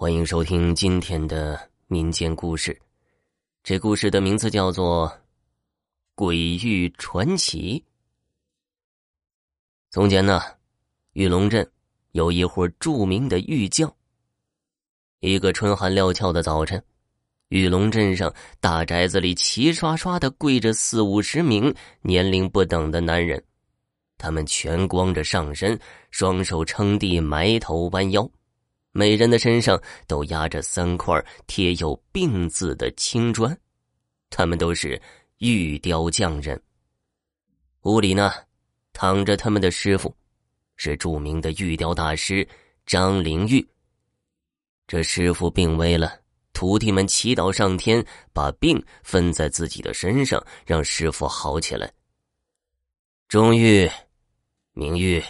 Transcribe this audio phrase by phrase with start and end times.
[0.00, 2.74] 欢迎收听今天的民间故事。
[3.62, 5.06] 这故事的名字叫做
[6.14, 7.78] 《鬼域传奇》。
[9.90, 10.40] 从前呢，
[11.12, 11.70] 玉龙镇
[12.12, 13.94] 有一户著名的玉匠。
[15.18, 16.82] 一个春寒料峭的早晨，
[17.50, 23.44] 玉龙镇上大宅子里齐刷刷的跪着四五十名年龄不等的男人，
[24.16, 25.78] 他们全光着上身，
[26.10, 28.26] 双手撑地，埋头弯腰。
[28.92, 33.56] 每人的身上都压着三块贴有“病”字的青砖，
[34.30, 35.00] 他们都是
[35.38, 36.60] 玉雕匠人。
[37.82, 38.32] 屋里呢，
[38.92, 40.14] 躺着他们的师傅，
[40.76, 42.46] 是著名的玉雕大师
[42.84, 43.66] 张灵玉。
[44.88, 46.20] 这师傅病危了，
[46.52, 51.92] 徒弟们祈祷上天，把病分在自己的身上，让师傅好起来。
[53.28, 53.88] 中玉、
[54.72, 55.22] 明玉、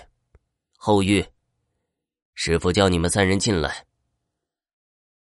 [0.79, 1.23] 后玉。
[2.43, 3.85] 师傅叫你们三人进来。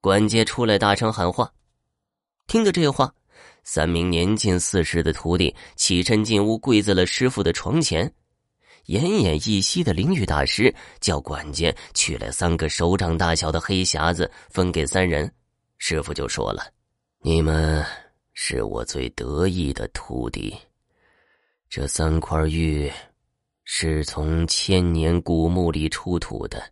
[0.01, 1.51] 管家出来大声喊话。
[2.45, 3.11] 听着这话，
[3.63, 8.05] 三名年近四十的徒弟起身进屋，跪在了师傅的床前。
[8.85, 15.33] 奄奄一息的灵玉大师叫管家取来三个手掌大小的黑匣子，分给三人。
[15.79, 16.71] 师傅就说了
[17.25, 17.83] ：“你们
[18.33, 20.55] 是我最得意的徒弟。
[21.67, 22.91] 这三块玉
[23.63, 26.63] 是从千年古墓里出土的。”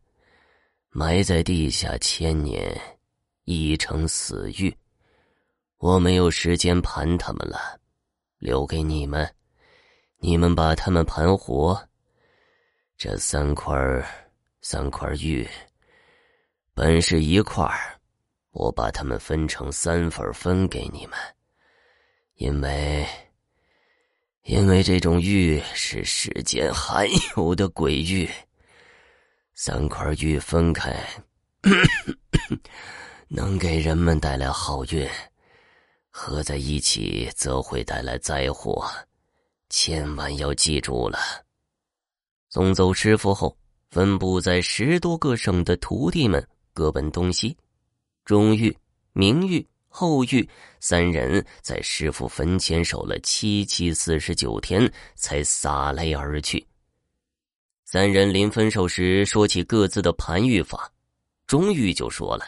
[0.92, 2.76] 埋在地下千年，
[3.44, 4.76] 已成死玉。
[5.78, 7.80] 我没有时间盘他们了，
[8.40, 9.32] 留给你们。
[10.18, 11.80] 你们把他们盘活。
[12.98, 13.72] 这三块
[14.62, 15.48] 三块玉，
[16.74, 17.66] 本是一块
[18.52, 21.18] 我把它们分成三份分给你们，
[22.34, 23.08] 因为
[24.44, 28.28] 因为这种玉是世间罕有的鬼玉。
[29.62, 31.06] 三块玉分开，
[33.28, 35.06] 能给人们带来好运；
[36.10, 38.90] 合在一起，则会带来灾祸。
[39.68, 41.20] 千万要记住了。
[42.48, 43.54] 送走师傅后，
[43.90, 46.42] 分布在十多个省的徒弟们
[46.74, 47.58] 各奔东西。
[48.24, 48.74] 钟玉、
[49.12, 50.50] 明玉、后玉
[50.80, 56.66] 三人在师傅坟前守了七七四十九天，才洒泪而去。
[57.92, 60.94] 三人临分手时说起各自的盘玉法，
[61.48, 62.46] 钟玉就说了：“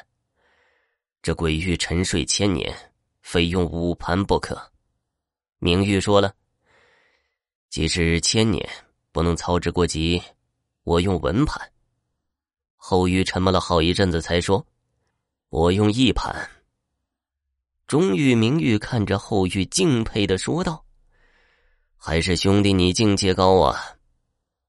[1.23, 2.71] 这鬼玉沉睡千年，
[3.23, 4.71] 非用五盘不可。”
[5.57, 6.31] 明玉说了
[7.71, 8.69] ：“即使千年，
[9.11, 10.21] 不能操之过急，
[10.83, 11.59] 我用文盘。”
[12.77, 14.63] 后玉沉默了好一阵子，才说
[15.49, 16.51] ：“我用一盘。”
[17.87, 20.85] 钟玉、明玉看着后玉，敬佩的说道
[21.97, 23.97] ：“还是兄弟你境界高啊！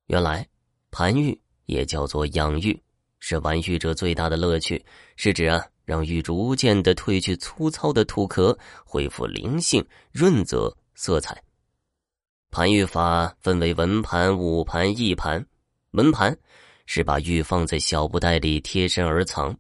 [0.07, 0.49] 原来。”
[0.93, 2.79] 盘玉也叫做养玉，
[3.19, 4.85] 是玩玉者最大的乐趣，
[5.17, 11.43] 是指啊让玉逐渐的褪去粗糙的土壳，恢复灵性、润泽、色彩。
[12.51, 15.45] 盘玉法分为文盘、武盘、义盘。
[15.93, 16.37] 文盘
[16.85, 19.57] 是把玉放在小布袋里贴身而藏，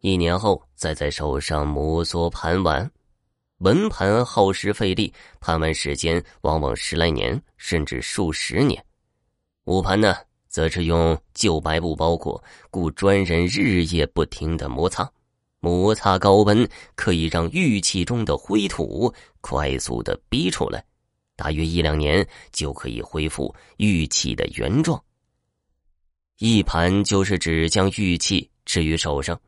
[0.00, 2.88] 一年后再在手上摩挲盘玩。
[3.60, 5.10] 文盘耗时费力，
[5.40, 8.84] 盘玩时间往往十来年，甚至数十年。
[9.64, 10.14] 武盘呢？
[10.56, 15.06] 则是用旧白布包裹，故专人日夜不停的摩擦。
[15.60, 19.12] 摩擦高温可以让玉器中的灰土
[19.42, 20.82] 快速的逼出来，
[21.36, 24.98] 大约一两年就可以恢复玉器的原状。
[26.38, 29.38] 一盘就是指将玉器置于手上，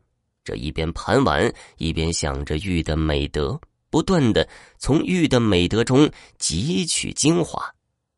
[0.43, 3.59] 这一边盘完，一边想着玉的美德，
[3.89, 4.47] 不断的
[4.77, 7.73] 从玉的美德中汲取精华。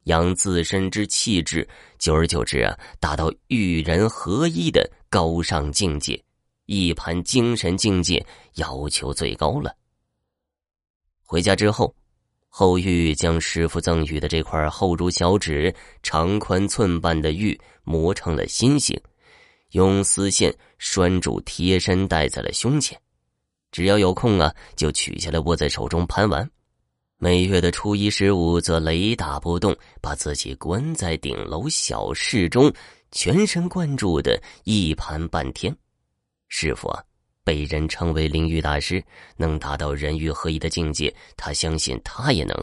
[0.06, 1.68] 养自身之气质，
[2.00, 6.22] 久而久之啊，达到与人合一的高尚境界，
[6.66, 8.26] 一盘精神境界
[8.56, 9.76] 要求最高了。
[11.24, 11.96] 回家之后，
[12.50, 15.74] 后玉将师傅赠予的这块厚如小指、
[16.04, 19.00] 长宽寸半的玉磨成了心形，
[19.72, 23.00] 用丝线拴住，贴身戴在了胸前。
[23.72, 26.50] 只要有空啊，就取下来握在手中盘玩。
[27.24, 32.74] 每月的初一、十五，则雷打不动，把自己关在顶楼小室中，
[33.12, 35.72] 全神贯注的一盘半天。
[36.48, 37.04] 师傅啊，
[37.44, 39.04] 被人称为灵玉大师，
[39.38, 41.16] 能达到人玉合一的境界。
[41.38, 42.58] 他相信他也能，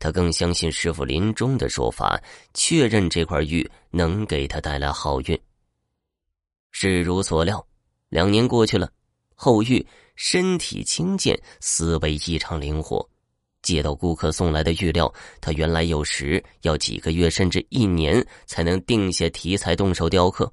[0.00, 2.20] 他更相信师傅临终的说法，
[2.52, 5.40] 确认这块玉能给他带来好运。
[6.72, 7.64] 事如所料，
[8.08, 8.90] 两年过去了，
[9.36, 9.86] 后玉
[10.16, 13.08] 身体轻健，思维异常灵活。
[13.62, 20.50] 接到顾客送来的玉料，他原来有时要几个月甚至一年才能定下题材动手雕刻，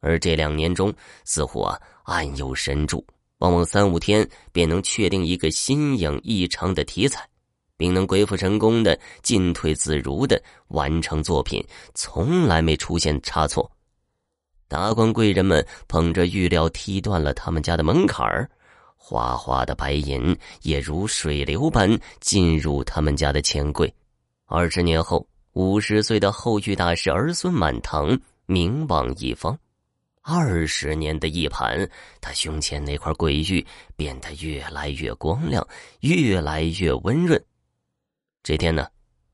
[0.00, 0.92] 而这两年中
[1.24, 3.04] 似乎啊暗有神助，
[3.38, 7.26] 往往三五天便能确定一个新颖异常的题材，
[7.76, 11.64] 并能鬼斧神工的进退自如的完成作品，
[11.94, 13.70] 从来没出现差错。
[14.68, 18.48] 达官贵人们捧着玉料踢断了他们家的门槛儿，
[19.04, 23.92] 哗哗的白银也如水流般进入他们家的钱柜。
[24.46, 28.16] 二十年后，五十岁的后玉大师儿孙满堂，
[28.46, 29.58] 名望一方。
[30.22, 31.90] 二十年的一盘，
[32.20, 33.66] 他胸前那块鬼玉
[33.96, 35.66] 变得越来越光亮，
[36.02, 37.44] 越来越温润。
[38.44, 38.86] 这天呢，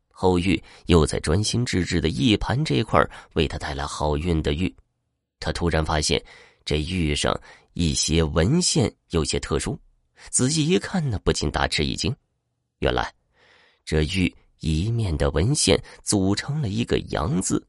[0.09, 4.75] 后玉又在专心致志的一盘这块为他带来好运的玉。
[5.39, 6.21] 他突然发现，
[6.65, 7.39] 这玉上
[7.79, 9.79] 一些文献有些特殊，
[10.31, 12.13] 仔细一看呢，不禁大吃一惊。
[12.81, 13.15] 原来，
[13.85, 17.65] 这玉一面的文献组成了一个“阳”字。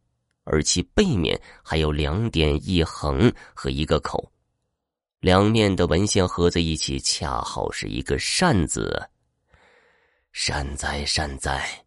[0.46, 4.32] 而其背面还有两点一横和一个口，
[5.20, 9.00] 两面的文献合在一起，恰好是一个善字。
[10.32, 11.86] 善哉善哉！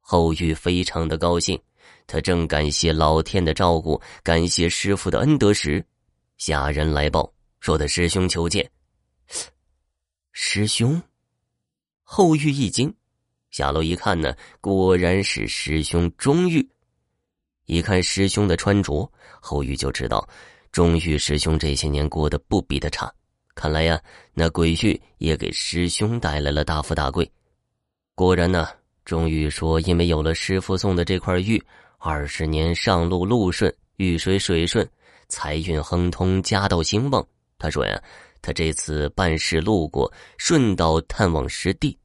[0.00, 1.60] 后玉非常的高兴，
[2.06, 5.84] 他正感谢老天的照顾，感谢师傅的恩德时，
[6.36, 8.70] 下人来报说的师兄求见。
[10.32, 11.00] 师兄，
[12.02, 12.94] 后玉一惊，
[13.50, 16.66] 下楼一看呢，果然是师兄钟玉。
[17.64, 19.10] 一看师兄的穿着，
[19.40, 20.28] 后玉就知道，
[20.70, 23.10] 钟玉师兄这些年过得不比他差。
[23.54, 23.98] 看来呀，
[24.34, 27.28] 那鬼玉也给师兄带来了大富大贵。
[28.14, 28.68] 果然呢，
[29.06, 31.60] 钟玉说，因为有了师傅送的这块玉，
[31.96, 34.86] 二十年上路路顺，遇水水顺，
[35.28, 37.26] 财运亨通，家道兴旺。
[37.58, 38.02] 他说呀，
[38.42, 41.98] 他这次办事路过，顺道探望师弟，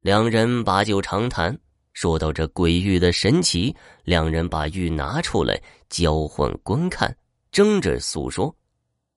[0.00, 1.58] 两人把酒长谈。
[1.92, 3.74] 说到这鬼玉的神奇，
[4.04, 5.60] 两人把玉拿出来
[5.90, 7.14] 交换观看，
[7.50, 8.54] 争着诉说。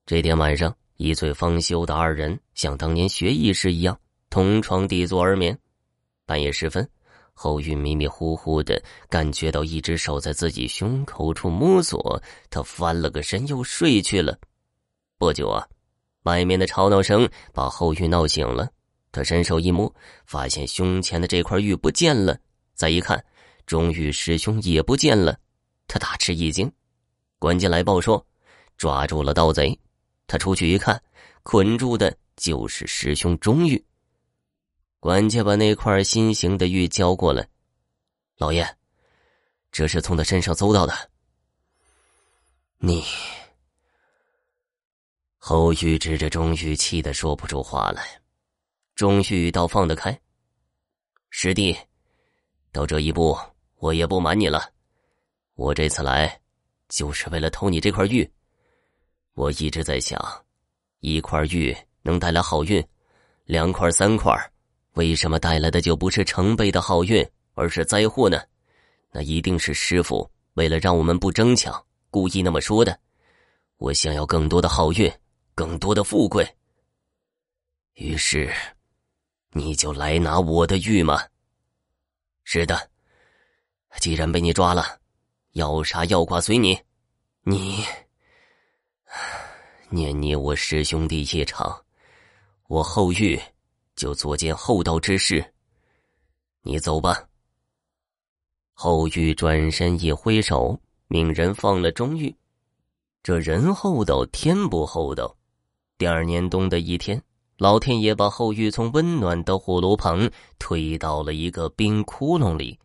[0.05, 3.97] 这天晚上，一醉方休的二人像当年学艺时一样，
[4.29, 5.57] 同床抵坐而眠。
[6.25, 6.85] 半夜时分，
[7.37, 14.39] 后玉迷迷糊糊的感觉到一只手在自己胸口处摸索，他翻了个身又睡去了。
[15.17, 15.67] 不久啊，
[16.23, 18.69] 外面的吵闹声把后玉闹醒了，
[19.11, 19.93] 他伸手一摸，
[20.25, 22.37] 发现胸前的这块玉不见了。
[22.73, 23.23] 再一看，
[23.65, 25.37] 钟玉师兄也不见了，
[25.87, 26.71] 他大吃一惊。
[27.37, 28.25] 关进来报说，
[28.77, 29.77] 抓住了盗贼。
[30.25, 30.99] 他出去一看，
[31.43, 33.83] 捆住的就是师兄钟玉。
[35.05, 37.47] 管家把那块新型的玉交过来，
[38.37, 38.67] 老爷，
[39.71, 41.11] 这是从他身上搜到的。
[42.79, 43.03] 你，
[45.37, 48.03] 侯玉指着钟玉，气得说不出话来。
[48.95, 50.19] 钟玉倒放得开，
[51.29, 51.77] 师弟。
[52.71, 53.37] 到这一步，
[53.75, 54.73] 我也不瞒你了。
[55.53, 56.41] 我这次来，
[56.89, 58.27] 就是为了偷你这块玉。
[59.35, 60.19] 我一直在想，
[61.01, 62.83] 一块玉能带来好运，
[63.43, 64.35] 两块、三块，
[64.95, 68.41] 为什么带来的就不是成倍的好运，而是灾祸呢？
[69.11, 72.97] 那一定是师傅为了让我们不争抢，故意那么说的。
[73.77, 75.11] 我想要更多的好运，
[75.53, 76.47] 更多的富贵。
[77.95, 78.53] 于是，
[79.51, 81.21] 你就来拿我的玉吗？
[82.43, 82.89] 是的，
[83.99, 84.99] 既然被你抓了，
[85.51, 86.79] 要杀要剐随你。
[87.43, 87.83] 你
[89.89, 91.83] 念你我师兄弟一场，
[92.67, 93.39] 我后玉
[93.95, 95.45] 就做件厚道之事。
[96.61, 97.23] 你走吧。
[98.73, 102.35] 后玉转身一挥手，命人放了钟玉。
[103.23, 105.35] 这人厚道，天不厚道。
[105.97, 107.21] 第二年冬的一天。
[107.57, 112.77] 老天爷把后玉从温暖的火炉旁推到了一个冰窟窿里。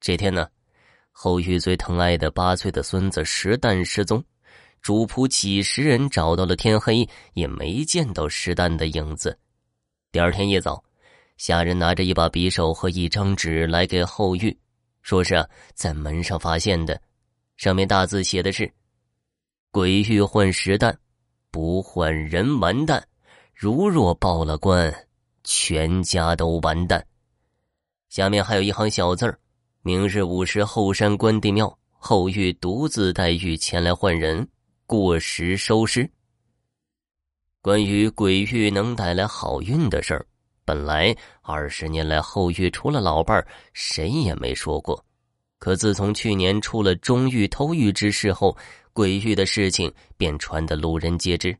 [0.00, 0.48] 这天呢，
[1.12, 4.24] 后玉最疼爱的八岁的孙子石蛋失踪，
[4.80, 9.38] 主仆几十人找到了天黑，也没见到石蛋的影子。
[10.12, 10.82] 第二天一早，
[11.36, 14.58] 下人拿着一把匕首和一张纸来给后玉，
[15.02, 17.00] 说是啊，在门上发现的，
[17.56, 18.68] 上面大字写的是
[19.70, 20.98] ：“鬼欲换石蛋，
[21.52, 23.06] 不换人完蛋。”
[23.54, 24.92] 如若报了官，
[25.44, 27.06] 全家都完蛋。
[28.08, 29.38] 下面还有一行小字儿：
[29.82, 34.48] 明日午时，后山关帝庙，后玉独自带玉前来换人，
[34.86, 36.10] 过时收尸。
[37.62, 40.26] 关于鬼玉能带来好运的事儿，
[40.64, 45.04] 本来二十年来后玉除了老伴儿，谁也没说过。
[45.58, 48.56] 可自从去年出了中玉偷玉之事后，
[48.92, 51.56] 鬼玉的事情便传得路人皆知。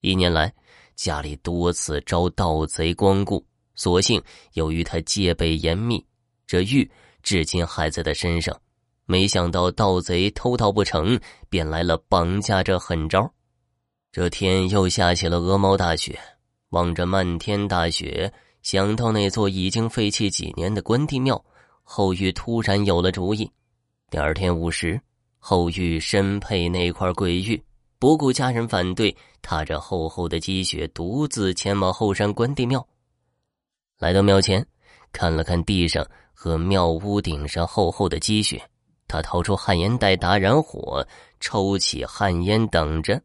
[0.00, 0.52] 一年来。
[0.96, 4.18] 家里多次遭盗贼光顾，所幸
[4.54, 6.02] 由于他戒备严密，
[6.46, 6.90] 这玉
[7.22, 8.58] 至今还在他身上。
[9.04, 13.30] 没想到盗贼偷盗不成，便来了绑架这狠招。
[14.16, 16.18] 这天又下起了鹅毛大雪，
[16.70, 18.32] 望着漫天大雪，
[18.62, 21.44] 想到那座已经废弃几年的关帝庙，
[21.82, 23.52] 后玉突然有了主意。
[24.08, 24.98] 第二天午时，
[25.36, 27.62] 后玉身佩那块鬼玉，
[27.98, 32.88] 不顾家人反对，踏着厚厚的积雪，独自前往后山关帝庙。
[33.98, 34.66] 来到庙前，
[35.12, 38.62] 看了看地上和庙屋顶上厚厚的积雪，
[39.06, 41.06] 他掏出旱烟袋打燃火，
[41.38, 43.20] 抽起旱烟，等着。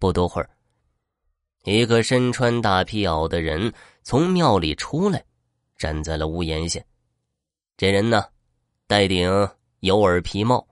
[0.00, 0.48] 不多会儿，
[1.64, 3.70] 一个身穿大皮袄的人
[4.02, 5.22] 从庙里出来，
[5.76, 6.80] 站在了屋檐下。
[7.76, 8.24] 这人呢，
[8.86, 9.30] 戴顶
[9.80, 10.66] 有耳皮帽，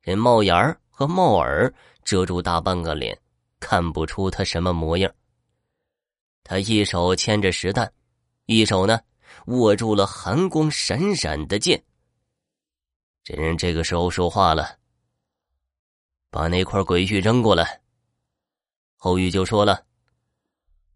[0.00, 1.72] 这帽檐儿和帽耳
[2.04, 3.20] 遮住大半个脸，
[3.60, 5.14] 看不出他什么模样。
[6.42, 7.92] 他一手牵着石蛋，
[8.46, 8.98] 一手呢
[9.48, 11.84] 握住了寒光闪闪的剑。
[13.22, 14.78] 这人这个时候说话了
[16.30, 17.80] ：“把那块鬼玉扔过来。”
[19.04, 19.84] 后玉就说了：“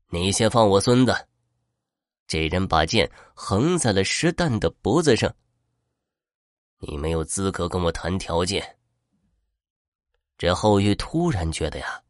[0.09, 1.15] 你先放我孙子。”
[2.27, 5.31] 这人把剑横在了石蛋的脖子上。
[6.79, 8.79] 你没有资格跟我谈条件。
[10.39, 12.03] 这后玉突然觉得呀，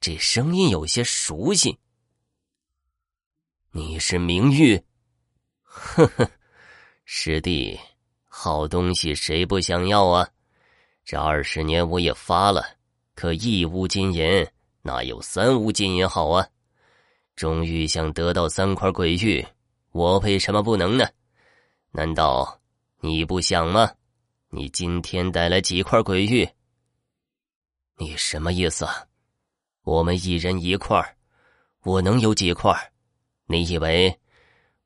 [0.00, 1.78] 这声音有些熟悉。
[3.70, 4.82] 你是明玉？
[5.62, 6.28] 呵呵，
[7.04, 7.78] 师弟，
[8.24, 10.28] 好东西谁不想要啊？
[11.04, 12.78] 这二十年我也发了，
[13.14, 14.44] 可一屋金银。
[14.86, 16.48] 哪有三无金银好啊？
[17.34, 19.44] 终于想得到三块鬼玉，
[19.90, 21.04] 我为什么不能呢？
[21.90, 22.60] 难道
[23.00, 23.92] 你不想吗？
[24.50, 26.48] 你今天带来几块鬼玉？
[27.98, 29.04] 你什么意思啊？
[29.82, 31.16] 我们一人一块
[31.82, 32.72] 我能有几块？
[33.46, 34.16] 你以为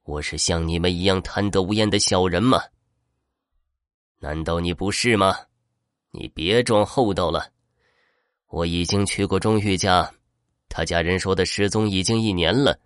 [0.04, 2.62] 我是像你们一样贪得无厌的小人吗？
[4.18, 5.36] 难道你不是吗？
[6.12, 7.52] 你别装厚道了。
[8.50, 10.12] 我已经去过钟玉家，
[10.68, 12.76] 他家人说的失踪已经一年了。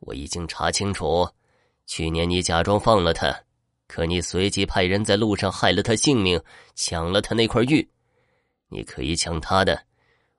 [0.00, 1.26] 我已经查清楚，
[1.86, 3.34] 去年你假装放了他，
[3.86, 6.38] 可你随即派人在路上害了他性命，
[6.74, 7.88] 抢了他那块玉。
[8.68, 9.82] 你可以抢他的，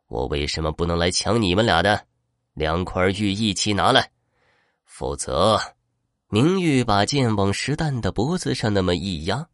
[0.08, 2.06] 我为什么不能来抢你们俩的？
[2.54, 4.12] 两块玉一起拿来，
[4.86, 5.60] 否则，
[6.30, 9.48] 明玉把剑往石蛋的脖子上那么一压，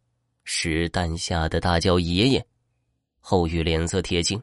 [0.44, 2.46] 石蛋吓得大叫：“爷爷！”
[3.22, 4.42] 后玉脸色铁青。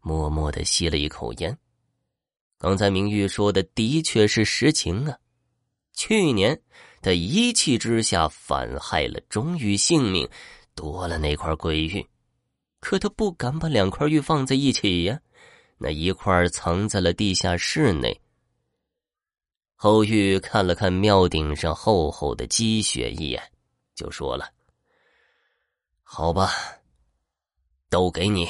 [0.00, 1.56] 默默的吸了一口烟。
[2.58, 5.18] 刚才明玉说的的确是实情啊。
[5.92, 6.60] 去年
[7.02, 10.28] 他一气之下反害了钟玉性命，
[10.74, 12.06] 夺了那块鬼玉，
[12.80, 15.20] 可他不敢把两块玉放在一起呀。
[15.78, 18.20] 那一块藏在了地下室内。
[19.74, 23.42] 后玉看了看庙顶上厚厚的积雪一眼，
[23.94, 24.52] 就说了
[26.04, 26.50] ：“好吧，
[27.88, 28.46] 都给你。”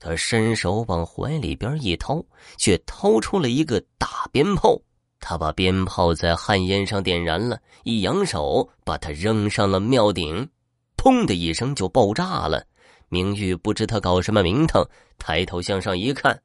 [0.00, 2.24] 他伸手往怀里边一掏，
[2.56, 4.80] 却掏出了一个大鞭炮。
[5.20, 10.48] 他把鞭炮在旱烟上点燃了，一扬手，把它扔上了庙顶，
[10.96, 12.64] 砰的一声就爆炸了。
[13.10, 14.88] 明玉不知他搞什么名堂，
[15.18, 16.40] 抬头向上一看，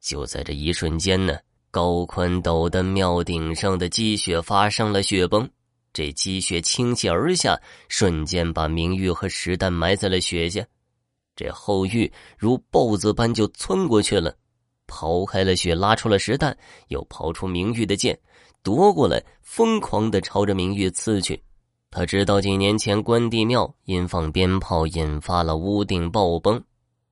[0.00, 1.36] 就在这一瞬间呢，
[1.72, 5.50] 高宽陡的庙顶上的积雪发生了雪崩，
[5.92, 10.64] 这积雪倾泻而下，瞬间把明玉和石蛋埋在了雪下。
[11.36, 14.32] 这后玉如豹子般就窜过去了，
[14.86, 16.56] 刨开了雪，拉出了石弹，
[16.88, 18.16] 又刨出明玉的剑，
[18.62, 21.42] 夺过来，疯狂的朝着明玉刺去。
[21.90, 26.62] 他知道几年前关帝庙因放鞭炮引发了屋顶爆崩，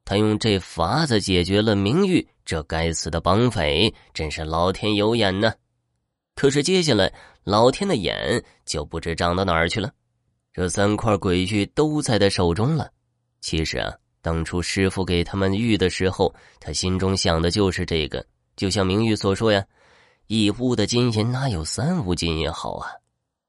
[0.04, 5.52] 他用这法子解决了明玉这该死的绑匪，真是老天有眼呢。
[6.34, 7.12] 可是接下来
[7.44, 9.92] 老天的眼就不知长到哪儿去了，
[10.52, 12.88] 这三块鬼玉都在他手中了。
[13.40, 13.92] 其实啊。
[14.22, 18.24] 当初师傅给他们玉的时候，他心中想的就是这个。
[18.54, 19.64] 就像明玉所说呀，
[20.28, 22.88] 一屋的金银哪有三屋金银好啊？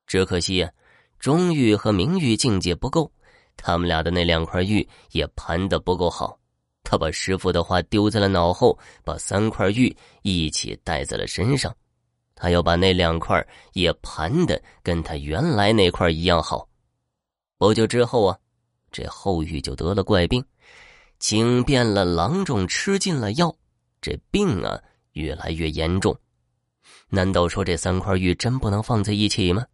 [0.07, 0.71] 只可惜呀，
[1.19, 3.11] 钟玉和明玉境界不够，
[3.55, 6.37] 他们俩的那两块玉也盘的不够好。
[6.83, 11.73] 他把师傅的话丢在了脑后，把三块玉一起带在了身上。
[12.33, 16.67] 他要把那两块也盘的跟他原来那块一样好。
[17.59, 18.37] 不久之后啊，
[18.91, 20.43] 这后玉就得了怪病。
[21.23, 23.55] 惊变了，郎中吃尽了药，
[24.01, 24.77] 这病啊
[25.13, 26.13] 越来越严重。
[27.07, 29.65] 难道说这三块玉真不能放在一起吗？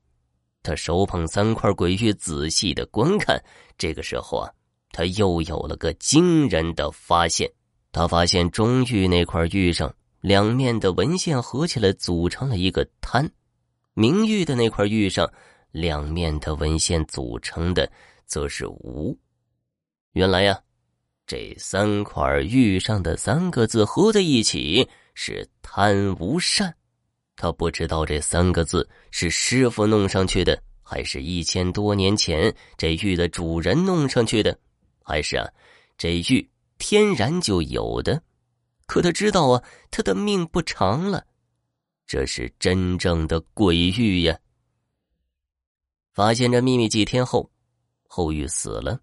[0.61, 3.43] 他手捧三块鬼玉，仔细的观看。
[3.79, 4.53] 这个时候啊，
[4.91, 7.51] 他又有了个惊人的发现。
[7.91, 9.91] 他发现中玉那块玉上
[10.21, 13.27] 两面的纹线合起来组成了一个贪，
[13.95, 15.27] 明玉的那块玉上
[15.71, 17.91] 两面的纹线组成的
[18.27, 19.17] 则是无。
[20.11, 20.61] 原来呀。
[21.29, 26.75] 这三块玉上的三个字合在一起是“贪无善”。
[27.37, 34.57] 他不知道这三个字是师傅弄上去的，还是一千多年前这玉的主人弄上去的，
[35.03, 35.47] 还是啊，
[35.99, 38.19] 这玉天然就有的。
[38.87, 41.23] 可他知道啊，他的命不长了，
[42.07, 44.35] 这是真正的鬼玉呀。
[46.11, 47.51] 发现这秘密几天后，
[48.07, 48.99] 后玉死了，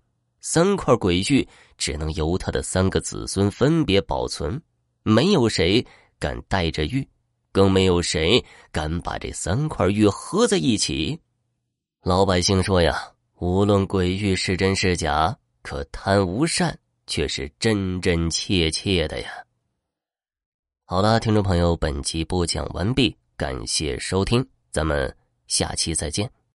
[0.48, 4.62] 三块鬼玉只能由他的三个子孙分别保存，
[5.02, 5.84] 没有谁
[6.20, 7.06] 敢带着玉，
[7.50, 11.20] 更没有谁敢把这三块玉合在一起。
[12.02, 19.28] 老百姓说呀，无论鬼玉是真是假，可贪无善却是真真切切的呀。
[20.84, 25.12] 好了，听众朋友，本集播讲完毕，感谢收听，咱们
[25.48, 26.35] 下期再见。